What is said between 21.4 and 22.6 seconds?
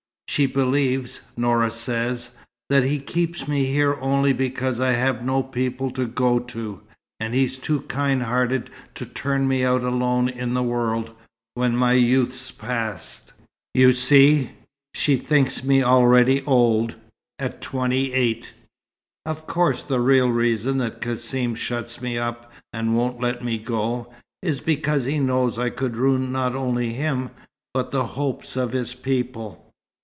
shuts me up